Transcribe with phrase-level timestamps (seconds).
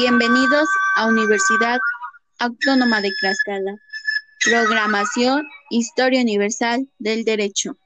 [0.00, 1.80] Bienvenidos a Universidad
[2.38, 3.74] Autónoma de Tlaxcala.
[4.44, 7.76] Programación Historia Universal del Derecho.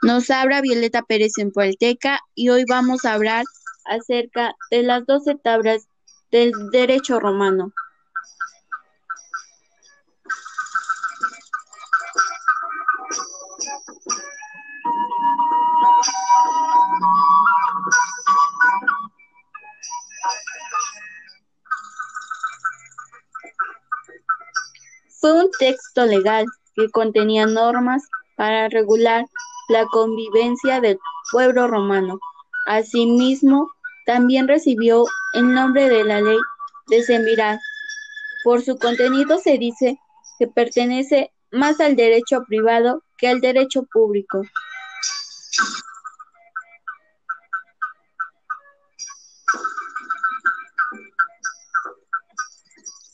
[0.00, 3.44] Nos habla Violeta Pérez en Puelteca y hoy vamos a hablar
[3.84, 5.86] acerca de las doce tablas
[6.30, 7.74] del derecho romano.
[25.26, 28.04] Fue un texto legal que contenía normas
[28.36, 29.26] para regular
[29.68, 31.00] la convivencia del
[31.32, 32.20] pueblo romano.
[32.68, 33.68] Asimismo,
[34.06, 36.38] también recibió el nombre de la ley
[36.86, 37.58] de Semiral.
[38.44, 39.98] Por su contenido se dice
[40.38, 44.42] que pertenece más al derecho privado que al derecho público.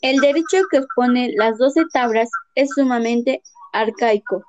[0.03, 3.41] El derecho que expone las doce tablas es sumamente
[3.73, 4.43] arcaico,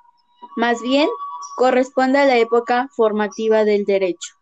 [0.56, 1.08] más bien
[1.56, 4.34] corresponde a la época formativa del derecho.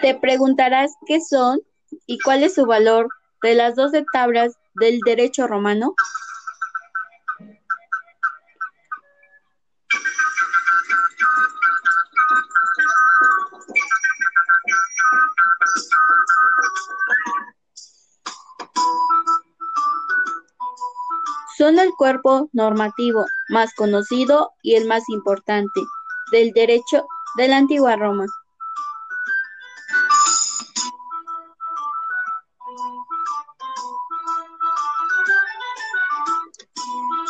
[0.00, 1.60] Te preguntarás qué son
[2.06, 3.08] y cuál es su valor
[3.44, 5.94] de las doce tablas del derecho romano.
[21.62, 25.80] Son el cuerpo normativo más conocido y el más importante
[26.32, 27.06] del derecho
[27.36, 28.26] de la antigua Roma.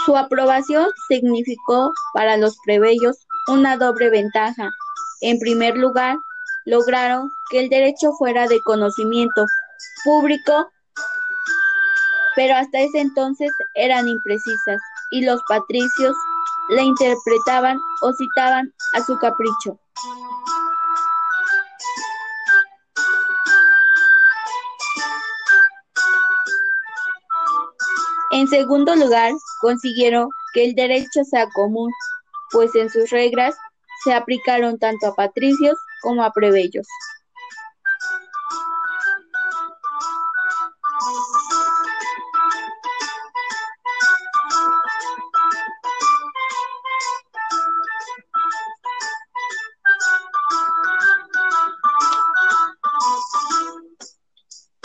[0.07, 3.19] Su aprobación significó para los plebeyos
[3.49, 4.71] una doble ventaja.
[5.21, 6.17] En primer lugar,
[6.65, 9.45] lograron que el derecho fuera de conocimiento
[10.07, 10.71] público
[12.37, 16.17] pero hasta ese entonces eran imprecisas y los patricios
[16.71, 19.79] la interpretaban o citaban a su capricho.
[28.31, 31.93] En segundo lugar, consiguieron que el derecho sea común,
[32.51, 33.55] pues en sus reglas
[34.05, 36.87] se aplicaron tanto a patricios como a plebeyos.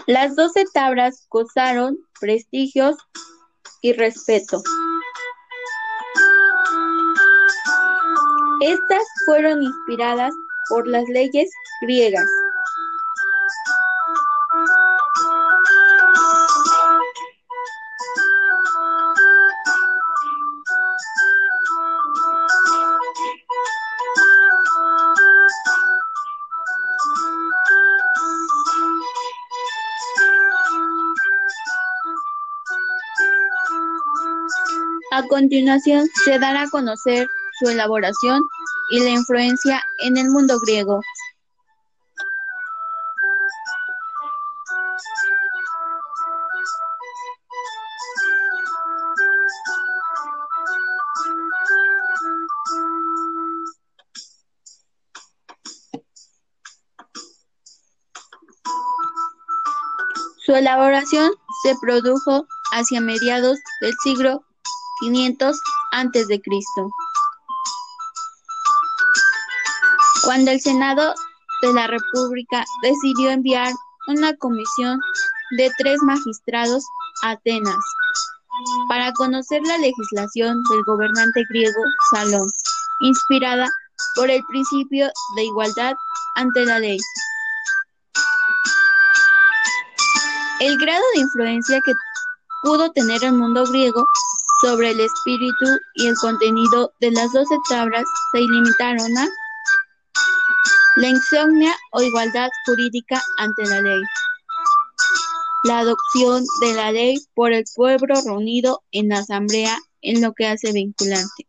[0.08, 2.96] Las doce tablas gozaron prestigios
[3.82, 4.64] y respeto.
[8.62, 10.34] Estas fueron inspiradas
[10.70, 11.50] por las leyes
[11.82, 12.26] griegas.
[35.38, 37.28] Continuación se dará a conocer
[37.60, 38.42] su elaboración
[38.90, 41.00] y la influencia en el mundo griego.
[60.44, 61.30] Su elaboración
[61.62, 64.47] se produjo hacia mediados del siglo
[65.00, 65.60] 500
[65.92, 66.42] a.C.
[70.24, 71.14] Cuando el Senado
[71.62, 73.74] de la República decidió enviar
[74.08, 75.00] una comisión
[75.58, 76.84] de tres magistrados
[77.24, 77.76] a Atenas
[78.90, 82.48] para conocer la legislación del gobernante griego Salón,
[83.02, 83.70] inspirada
[84.16, 85.94] por el principio de igualdad
[86.36, 86.98] ante la ley.
[90.60, 91.94] El grado de influencia que
[92.64, 94.06] pudo tener el mundo griego
[94.62, 95.66] sobre el espíritu
[95.96, 99.28] y el contenido de las doce tablas se limitaron a
[100.98, 104.02] la insomnia o igualdad jurídica ante la ley,
[105.64, 110.48] la adopción de la ley por el pueblo reunido en la asamblea en lo que
[110.48, 111.47] hace vinculante.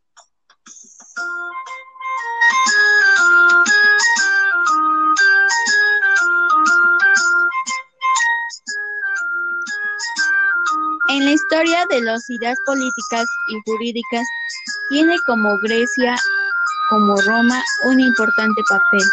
[11.11, 14.27] En la historia de las ideas políticas y jurídicas
[14.91, 16.17] tiene como Grecia
[16.91, 19.09] como Roma un importante papel.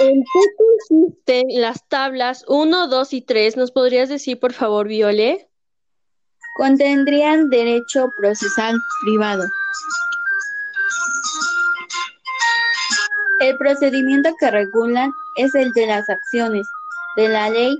[0.00, 3.56] ¿En qué consisten las tablas 1, 2 y 3?
[3.56, 5.48] ¿Nos podrías decir, por favor, Viole?
[6.56, 9.44] Contendrían derecho procesal privado.
[13.40, 16.66] El procedimiento que regulan es el de las acciones
[17.16, 17.76] de la ley,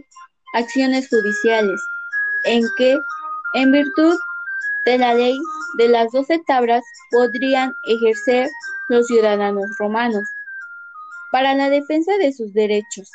[0.55, 1.81] acciones judiciales,
[2.45, 2.99] en que,
[3.55, 4.17] en virtud
[4.85, 5.39] de la ley
[5.79, 8.49] de las doce tablas, podrían ejercer
[8.89, 10.25] los ciudadanos romanos
[11.31, 13.09] para la defensa de sus derechos.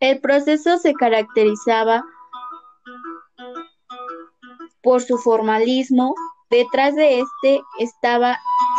[0.00, 2.02] El proceso se caracterizaba
[4.82, 6.14] por su formalismo,
[6.50, 8.38] detrás de este estaba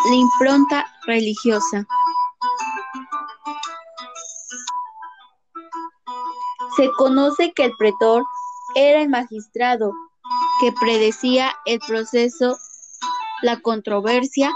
[0.09, 1.85] la impronta religiosa.
[6.75, 8.25] Se conoce que el pretor
[8.75, 9.91] era el magistrado
[10.59, 12.57] que predecía el proceso
[13.41, 14.51] la controversia,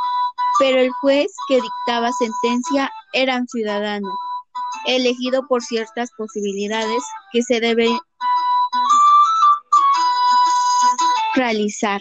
[0.60, 4.08] pero el juez que dictaba sentencia era un ciudadano,
[4.86, 7.98] elegido por ciertas posibilidades que se deben
[11.34, 12.00] realizar.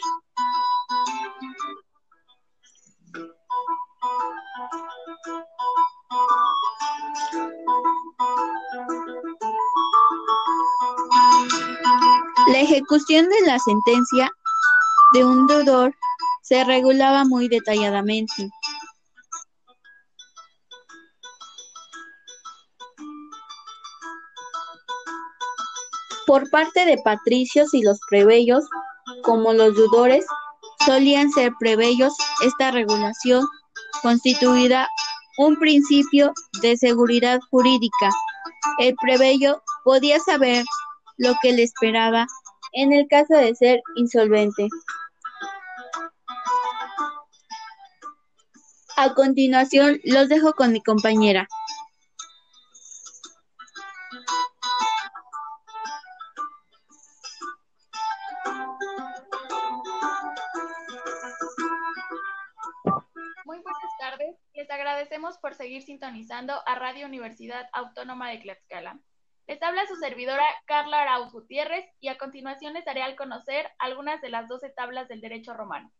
[12.94, 14.30] Ejecución de la sentencia
[15.14, 15.92] de un deudor
[16.42, 18.48] se regulaba muy detalladamente.
[26.26, 28.64] Por parte de patricios y los plebeyos,
[29.24, 30.24] como los deudores,
[30.86, 32.14] solían ser plebeyos
[32.44, 33.44] esta regulación
[34.02, 34.88] constituida
[35.38, 36.32] un principio
[36.62, 38.10] de seguridad jurídica.
[38.78, 40.64] El plebeyo podía saber
[41.16, 42.26] lo que le esperaba
[42.74, 44.68] en el caso de ser insolvente.
[48.96, 51.48] A continuación, los dejo con mi compañera.
[63.44, 64.36] Muy buenas tardes.
[64.54, 69.00] Les agradecemos por seguir sintonizando a Radio Universidad Autónoma de Tlaxcala.
[69.46, 74.22] Les habla su servidora Carla Arauz Gutiérrez y a continuación les daré al conocer algunas
[74.22, 75.90] de las doce tablas del derecho romano.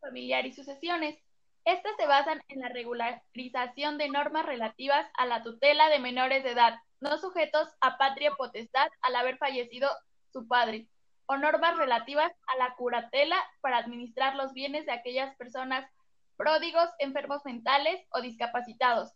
[0.00, 1.31] familiar y sucesiones.
[1.64, 6.50] Estas se basan en la regularización de normas relativas a la tutela de menores de
[6.50, 9.88] edad, no sujetos a patria potestad al haber fallecido
[10.32, 10.88] su padre,
[11.26, 15.88] o normas relativas a la curatela para administrar los bienes de aquellas personas
[16.36, 19.12] pródigos, enfermos mentales o discapacitados.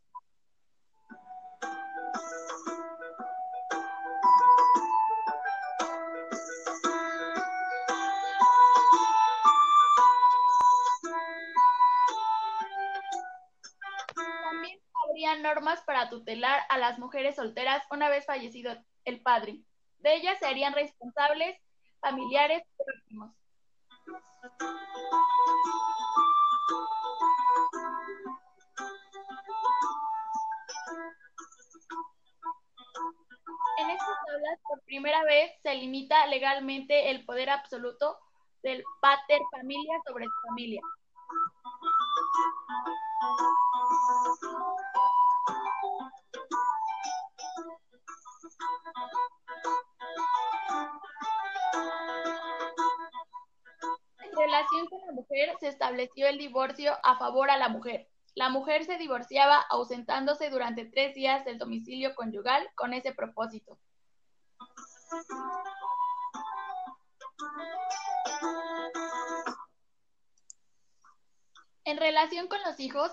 [15.43, 19.61] Normas para tutelar a las mujeres solteras una vez fallecido el padre.
[19.99, 21.59] De ellas se harían responsables
[22.01, 23.33] familiares próximos.
[33.79, 38.19] En estas tablas, por primera vez, se limita legalmente el poder absoluto
[38.63, 40.81] del pater familia sobre su familia.
[54.47, 58.09] Relación con la mujer, se estableció el divorcio a favor a la mujer.
[58.35, 63.79] La mujer se divorciaba ausentándose durante tres días del domicilio conyugal con ese propósito.
[71.85, 73.11] En relación con los hijos,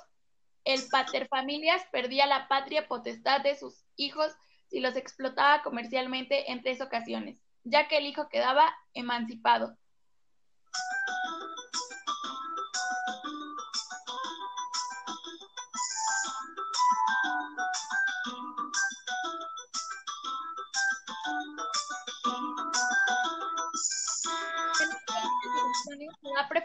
[0.66, 4.34] el paterfamilias perdía la patria potestad de sus hijos
[4.70, 9.78] si los explotaba comercialmente en tres ocasiones, ya que el hijo quedaba emancipado.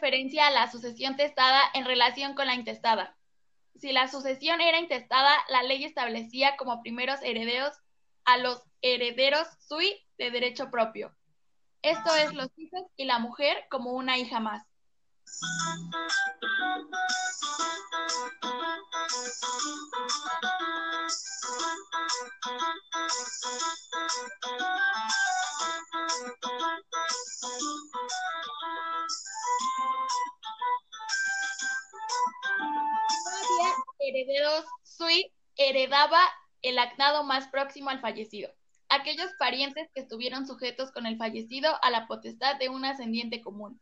[0.00, 3.16] Preferencia a la sucesión testada en relación con la intestada.
[3.80, 7.72] Si la sucesión era intestada, la ley establecía como primeros herederos
[8.24, 11.16] a los herederos sui de derecho propio.
[11.82, 14.64] Esto es los hijos y la mujer como una hija más.
[33.24, 34.64] Todavía herederos
[35.58, 36.20] heredaba
[36.62, 38.50] el acnado más próximo al fallecido.
[38.88, 43.80] Aquellos parientes que estuvieron sujetos con el fallecido a la potestad de un ascendiente común.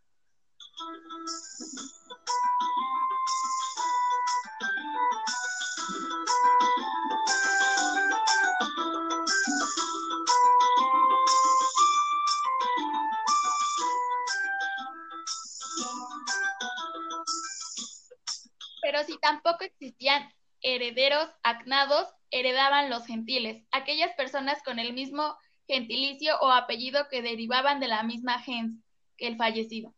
[18.96, 20.26] Pero si tampoco existían
[20.62, 25.36] herederos acnados, heredaban los gentiles, aquellas personas con el mismo
[25.66, 28.82] gentilicio o apellido que derivaban de la misma gens
[29.18, 29.92] que el fallecido.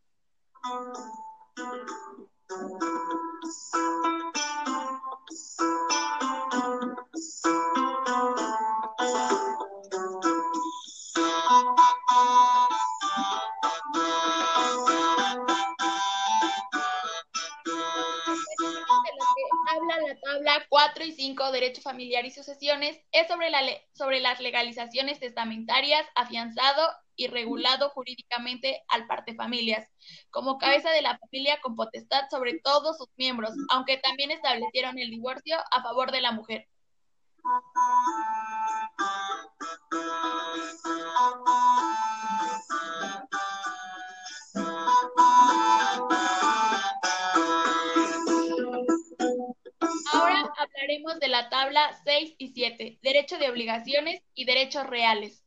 [20.49, 23.61] Habla la tabla 4 y 5, Derecho Familiar y Sucesiones, es sobre, la
[23.93, 29.91] sobre las legalizaciones testamentarias, afianzado y regulado jurídicamente al partefamilias,
[30.31, 35.11] como cabeza de la familia con potestad sobre todos sus miembros, aunque también establecieron el
[35.11, 36.67] divorcio a favor de la mujer.
[50.79, 55.43] Hablaremos de la tabla 6 y 7, derecho de obligaciones y derechos reales.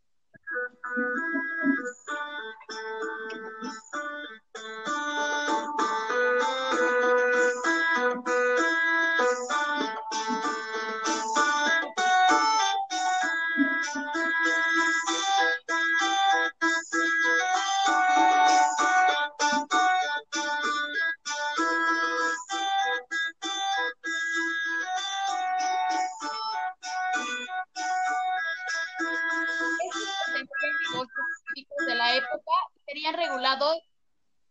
[33.31, 33.77] Regulados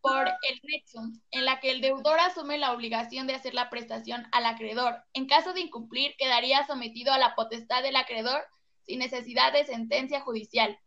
[0.01, 4.27] por el nexum, en la que el deudor asume la obligación de hacer la prestación
[4.33, 5.03] al acreedor.
[5.13, 8.43] En caso de incumplir, quedaría sometido a la potestad del acreedor
[8.87, 10.79] sin necesidad de sentencia judicial.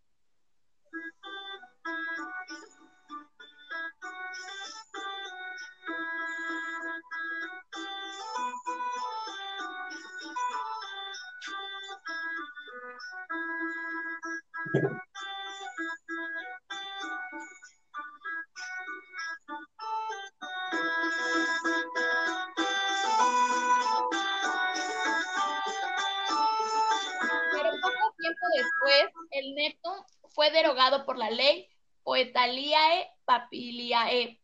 [29.44, 31.70] El nexum fue derogado por la ley
[32.04, 34.40] Poetaliae Papiliae.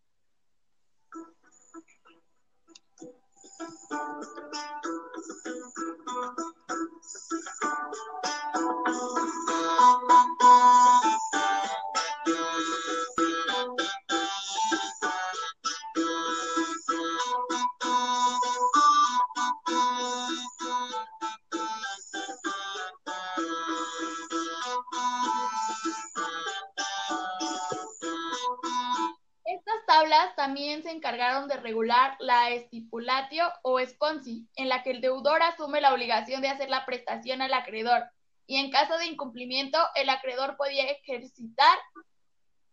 [30.39, 35.81] También se encargaron de regular la estipulatio o sponsi, en la que el deudor asume
[35.81, 38.05] la obligación de hacer la prestación al acreedor,
[38.47, 41.77] y en caso de incumplimiento, el acreedor podía ejercitar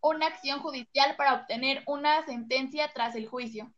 [0.00, 3.72] una acción judicial para obtener una sentencia tras el juicio.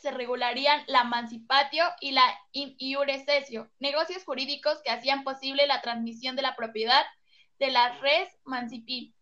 [0.00, 6.42] se regularían la mancipatio y la iurecesio, negocios jurídicos que hacían posible la transmisión de
[6.42, 7.04] la propiedad
[7.58, 9.14] de la res mancipí.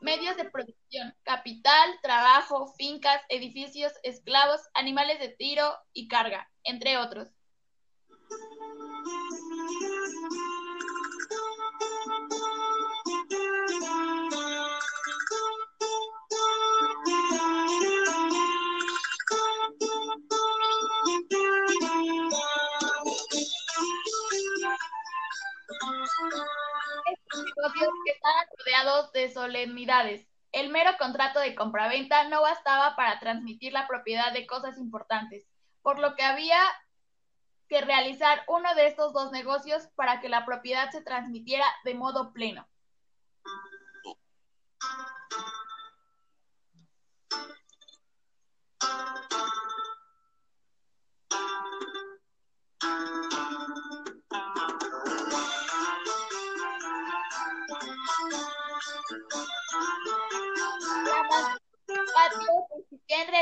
[0.00, 7.28] Medios de producción, capital, trabajo, fincas, edificios, esclavos, animales de tiro y carga, entre otros.
[27.84, 30.26] Acompañados de solemnidades.
[30.52, 35.46] El mero contrato de compraventa no bastaba para transmitir la propiedad de cosas importantes,
[35.82, 36.60] por lo que había
[37.68, 42.32] que realizar uno de estos dos negocios para que la propiedad se transmitiera de modo
[42.32, 42.68] pleno.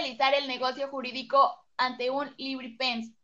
[0.01, 3.15] Realizar el negocio jurídico ante un libripens,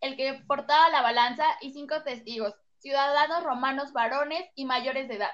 [0.00, 5.30] el que portaba la balanza y cinco testigos, ciudadanos romanos varones y mayores de edad.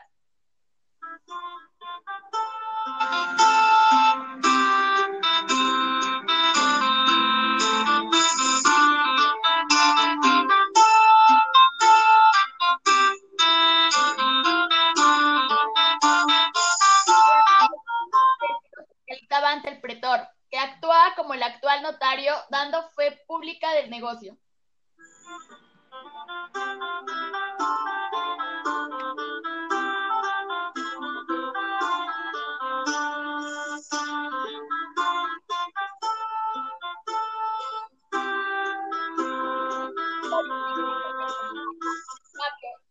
[21.51, 24.37] Actual notario, dando fe pública del negocio.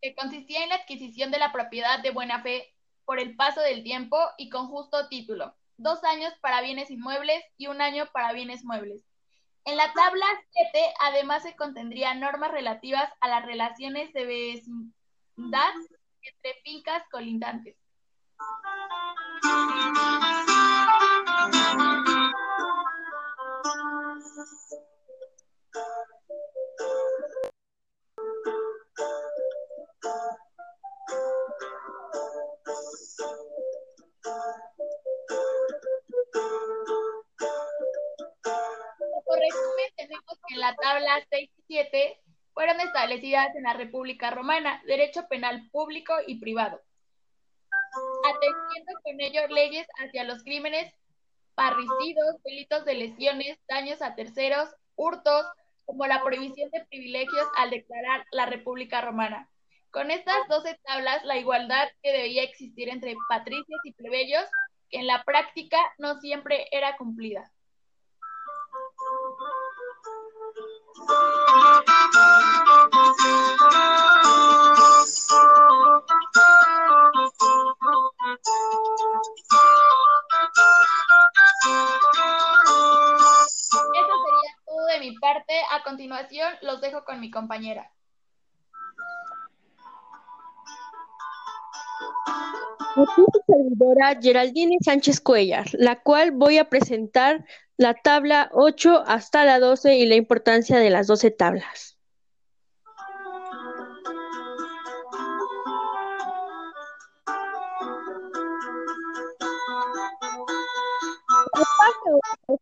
[0.02, 3.84] que consistía en la adquisición de la propiedad de buena fe por el paso del
[3.84, 8.64] tiempo y con justo título, dos años para bienes inmuebles y un año para bienes
[8.64, 9.04] muebles.
[9.66, 15.74] En la tabla 7, además, se contendrían normas relativas a las relaciones de vecindad
[16.22, 17.78] entre fincas colindantes.
[40.58, 42.20] La tabla 6 y 7
[42.54, 46.82] fueron establecidas en la República Romana, derecho penal público y privado,
[48.26, 50.94] atendiendo con ello leyes hacia los crímenes
[51.56, 55.46] parricidos, delitos de lesiones, daños a terceros, hurtos,
[55.86, 59.50] como la prohibición de privilegios al declarar la República Romana.
[59.92, 64.46] Con estas 12 tablas, la igualdad que debía existir entre patricios y plebeyos,
[64.90, 67.52] que en la práctica no siempre era cumplida.
[85.72, 87.92] A continuación, los dejo con mi compañera.
[92.96, 97.46] Aquí su servidora Geraldine Sánchez Cuellar, la cual voy a presentar
[97.78, 101.99] la tabla 8 hasta la 12 y la importancia de las 12 tablas.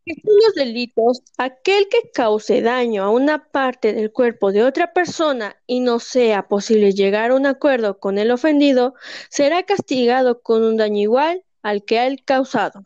[0.06, 1.22] ¿Qué son los delitos?
[1.38, 6.48] Aquel que cause daño a una parte del cuerpo de otra persona y no sea
[6.48, 8.96] posible llegar a un acuerdo con el ofendido,
[9.30, 12.84] será castigado con un daño igual al que ha causado.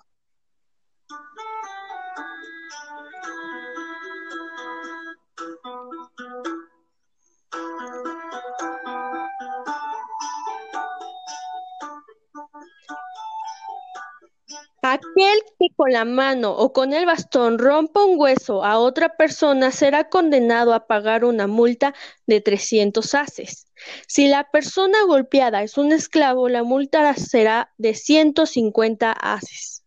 [14.91, 19.71] Aquel que con la mano o con el bastón rompa un hueso a otra persona
[19.71, 21.93] será condenado a pagar una multa
[22.27, 23.67] de 300 haces.
[24.05, 29.85] Si la persona golpeada es un esclavo, la multa será de 150 haces.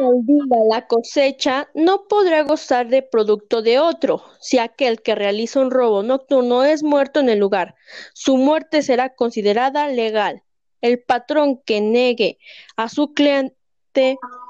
[0.00, 5.70] Maldiga la cosecha no podrá gozar de producto de otro, si aquel que realiza un
[5.70, 7.74] robo nocturno es muerto en el lugar.
[8.12, 10.42] Su muerte será considerada legal.
[10.80, 12.38] El patrón que negue
[12.76, 13.54] a su cliente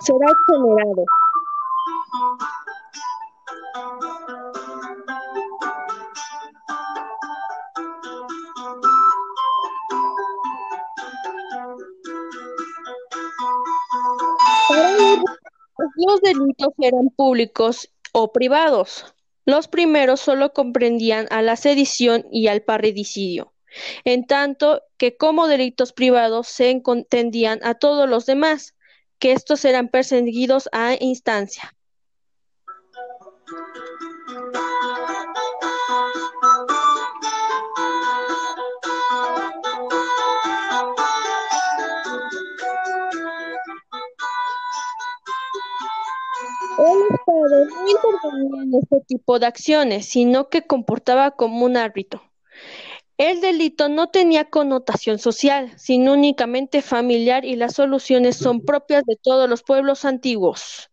[0.01, 1.05] será exonerado.
[15.97, 19.15] Los delitos eran públicos o privados.
[19.47, 23.53] Los primeros solo comprendían a la sedición y al parricidio,
[24.05, 28.75] en tanto que como delitos privados se entendían a todos los demás,
[29.19, 31.75] que estos eran perseguidos a instancia.
[47.35, 52.23] No intervenía en este tipo de acciones, sino que comportaba como un árbitro.
[53.17, 59.17] El delito no tenía connotación social, sino únicamente familiar y las soluciones son propias de
[59.21, 60.91] todos los pueblos antiguos.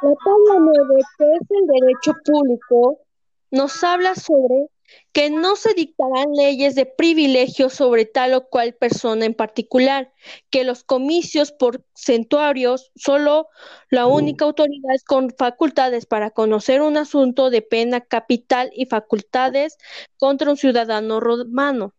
[0.00, 3.07] La tabla 9, que es el derecho público,
[3.50, 4.68] nos habla sobre
[5.12, 10.12] que no se dictarán leyes de privilegio sobre tal o cual persona en particular,
[10.50, 13.48] que los comicios porcentuarios, solo
[13.90, 19.76] la única autoridad con facultades para conocer un asunto de pena capital y facultades
[20.18, 21.92] contra un ciudadano romano.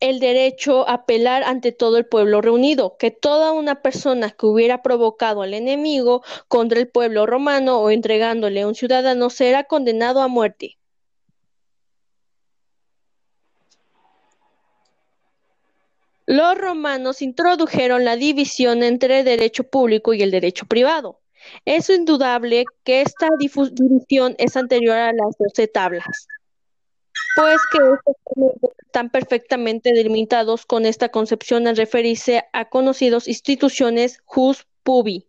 [0.00, 4.82] El derecho a apelar ante todo el pueblo reunido, que toda una persona que hubiera
[4.82, 10.28] provocado al enemigo contra el pueblo romano o entregándole a un ciudadano será condenado a
[10.28, 10.78] muerte.
[16.26, 21.20] Los romanos introdujeron la división entre el derecho público y el derecho privado.
[21.64, 26.28] Es indudable que esta división es anterior a las doce tablas
[27.36, 27.78] pues que
[28.84, 35.26] están perfectamente delimitados con esta concepción al referirse a conocidos instituciones jus pubi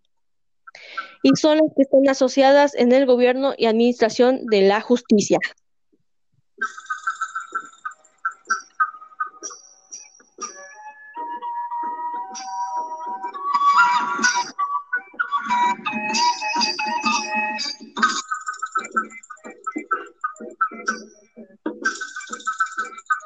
[1.24, 5.38] y son las que están asociadas en el gobierno y administración de la justicia.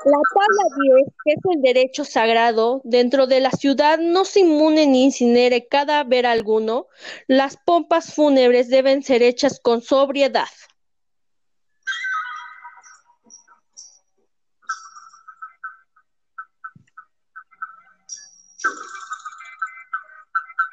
[0.05, 4.85] La tabla 10, que es el derecho sagrado, dentro de la ciudad no se inmune
[4.85, 6.85] ni incinere cadáver alguno,
[7.27, 10.45] las pompas fúnebres deben ser hechas con sobriedad.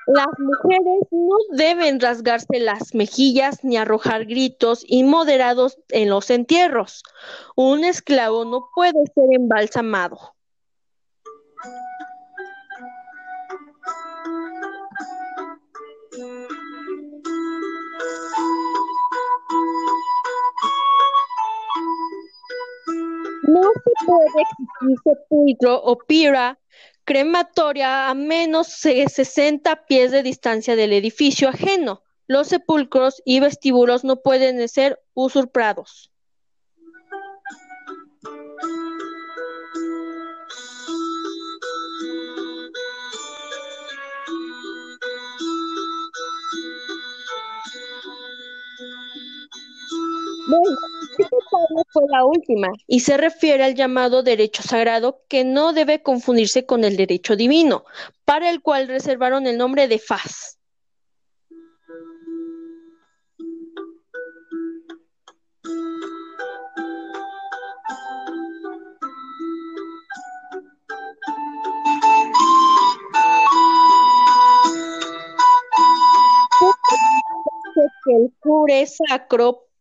[0.07, 7.05] Las mujeres no deben rasgarse las mejillas ni arrojar gritos inmoderados en los entierros.
[7.55, 10.35] Un esclavo no puede ser embalsamado.
[23.43, 26.59] No se puede exigir sepulcro o pira
[27.05, 32.03] crematoria a menos de 60 pies de distancia del edificio ajeno.
[32.27, 36.13] Los sepulcros y vestíbulos no pueden ser usurpados.
[50.49, 50.77] Bueno,
[51.93, 56.85] fue la última y se refiere al llamado derecho sagrado que no debe confundirse con
[56.85, 57.85] el derecho divino,
[58.25, 60.59] para el cual reservaron el nombre de faz.
[78.69, 79.72] el sacro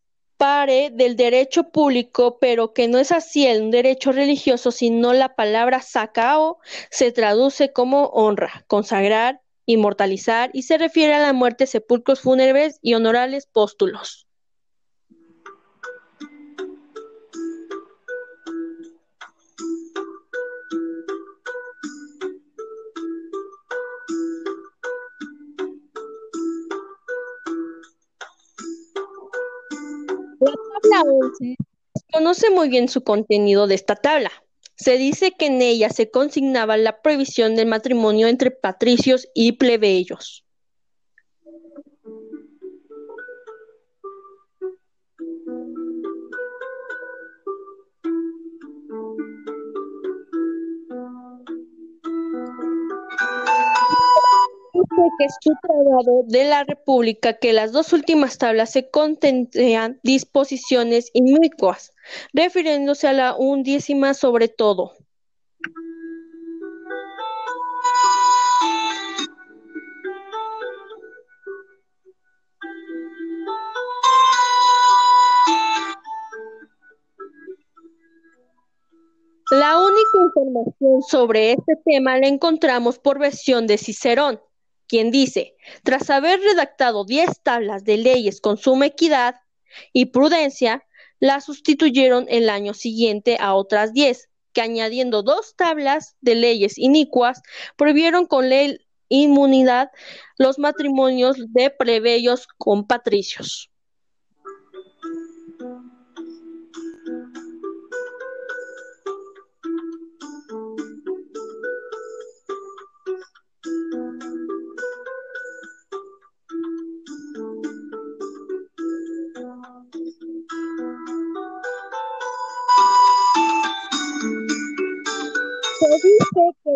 [0.41, 5.83] pare del derecho público, pero que no es así el derecho religioso, sino la palabra
[5.83, 6.57] sacao
[6.89, 12.95] se traduce como honra, consagrar, inmortalizar y se refiere a la muerte, sepulcros fúnebres y
[12.95, 14.25] honorables póstulos.
[30.91, 31.55] La tabla 11
[32.11, 34.31] conoce muy bien su contenido de esta tabla.
[34.75, 40.43] Se dice que en ella se consignaba la prohibición del matrimonio entre patricios y plebeyos.
[55.17, 61.93] Que su tratado de la República que las dos últimas tablas se contenían disposiciones inicuas,
[62.33, 64.93] refiriéndose a la undécima sobre todo.
[79.51, 84.39] La única información sobre este tema la encontramos por versión de Cicerón,
[84.91, 89.35] quien dice, tras haber redactado diez tablas de leyes con suma equidad
[89.93, 90.85] y prudencia,
[91.21, 97.41] la sustituyeron el año siguiente a otras diez, que añadiendo dos tablas de leyes inicuas,
[97.77, 99.91] prohibieron con ley inmunidad
[100.37, 103.70] los matrimonios de plebeyos con patricios.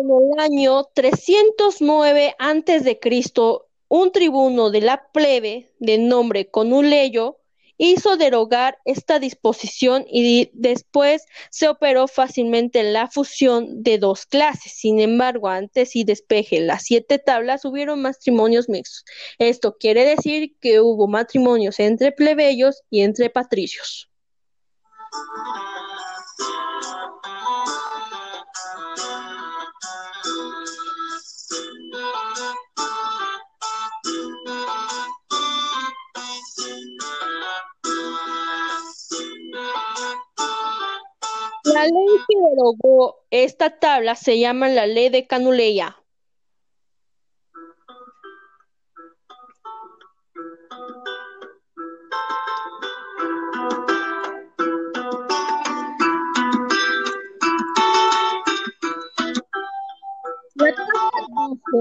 [0.06, 2.36] En el año 309
[3.00, 7.38] Cristo un tribuno de la plebe de nombre Conuleyo
[7.78, 14.72] hizo derogar esta disposición y después se operó fácilmente la fusión de dos clases.
[14.72, 19.04] Sin embargo, antes y despeje las siete tablas hubieron matrimonios mixtos.
[19.38, 24.08] Esto quiere decir que hubo matrimonios entre plebeyos y entre patricios.
[41.76, 45.26] La ley que derogó esta tabla se llama la Ley de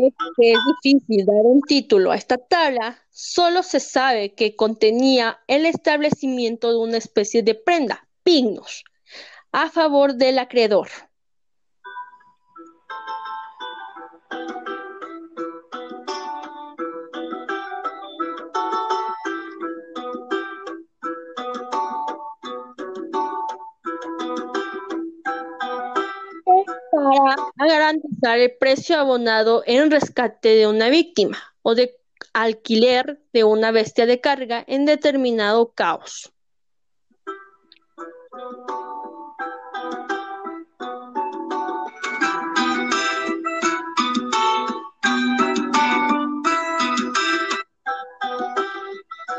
[0.02, 5.40] dice que es difícil dar un título a esta tabla, solo se sabe que contenía
[5.48, 8.84] el establecimiento de una especie de prenda, pignos,
[9.58, 10.90] a favor del acreedor.
[27.58, 31.98] para garantizar el precio abonado en rescate de una víctima o de
[32.34, 36.34] alquiler de una bestia de carga en determinado caos.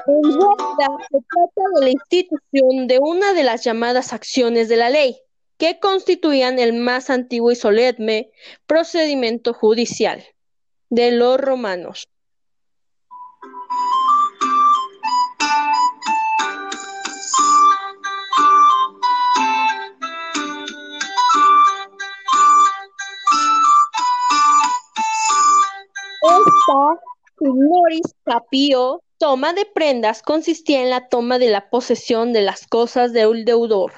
[0.08, 5.20] En se trata de la institución de una de las llamadas acciones de la ley,
[5.58, 8.30] que constituían el más antiguo y solemne
[8.66, 10.22] procedimiento judicial
[10.90, 12.06] de los romanos.
[27.88, 33.14] Esta capio Toma de prendas consistía en la toma de la posesión de las cosas
[33.14, 33.92] de un deudor.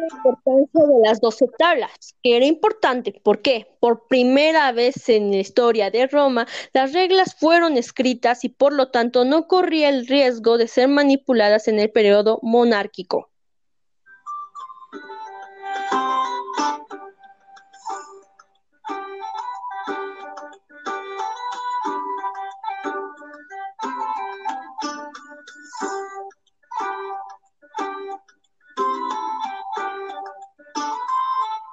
[0.00, 3.66] La importancia de las doce tablas, que era importante, ¿por qué?
[3.80, 8.90] Por primera vez en la historia de Roma, las reglas fueron escritas y por lo
[8.90, 13.30] tanto no corría el riesgo de ser manipuladas en el periodo monárquico.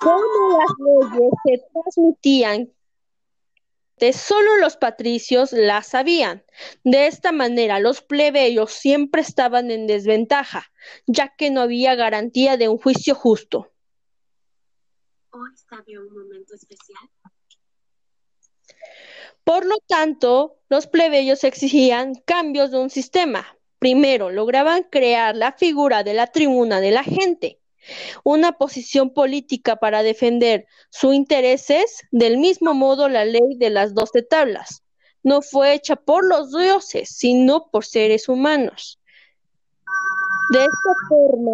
[0.07, 2.73] Como las leyes se transmitían,
[3.97, 6.45] de solo los patricios las sabían.
[6.85, 10.71] De esta manera, los plebeyos siempre estaban en desventaja,
[11.07, 13.73] ya que no había garantía de un juicio justo.
[15.31, 17.09] Hoy sabe un momento especial.
[19.43, 23.57] Por lo tanto, los plebeyos exigían cambios de un sistema.
[23.79, 27.59] Primero, lograban crear la figura de la tribuna de la gente
[28.23, 34.21] una posición política para defender sus intereses, del mismo modo la ley de las doce
[34.21, 34.84] tablas
[35.28, 38.97] no fue hecha por los dioses, sino por seres humanos.
[40.52, 41.52] De esta forma,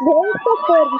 [0.00, 0.98] De esta forma,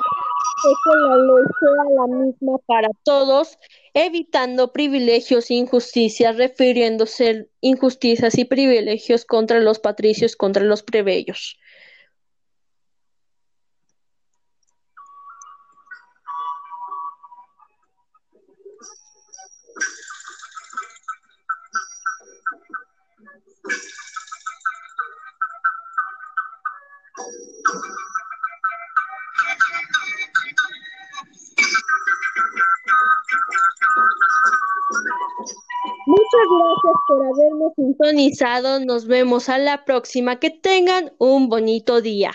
[0.84, 3.58] que la ley sea la misma para todos,
[3.92, 11.58] evitando privilegios e injusticias, refiriéndose injusticias y privilegios contra los patricios, contra los plebeyos.
[36.06, 38.80] Muchas gracias por haberme sintonizado.
[38.80, 40.36] Nos vemos a la próxima.
[40.36, 42.32] Que tengan un bonito día.